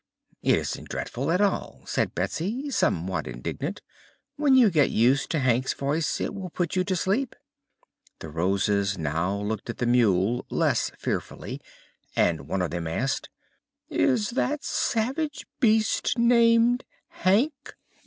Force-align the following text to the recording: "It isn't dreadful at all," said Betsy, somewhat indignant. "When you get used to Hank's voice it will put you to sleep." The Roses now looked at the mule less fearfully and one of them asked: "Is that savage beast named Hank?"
"It 0.41 0.57
isn't 0.57 0.89
dreadful 0.89 1.29
at 1.29 1.41
all," 1.41 1.83
said 1.85 2.15
Betsy, 2.15 2.71
somewhat 2.71 3.27
indignant. 3.27 3.83
"When 4.35 4.55
you 4.55 4.71
get 4.71 4.89
used 4.89 5.29
to 5.29 5.37
Hank's 5.39 5.75
voice 5.75 6.19
it 6.19 6.33
will 6.33 6.49
put 6.49 6.75
you 6.75 6.83
to 6.85 6.95
sleep." 6.95 7.35
The 8.17 8.29
Roses 8.29 8.97
now 8.97 9.39
looked 9.39 9.69
at 9.69 9.77
the 9.77 9.85
mule 9.85 10.47
less 10.49 10.89
fearfully 10.97 11.61
and 12.15 12.47
one 12.47 12.63
of 12.63 12.71
them 12.71 12.87
asked: 12.87 13.29
"Is 13.91 14.31
that 14.31 14.63
savage 14.63 15.45
beast 15.59 16.17
named 16.17 16.83
Hank?" 17.09 17.75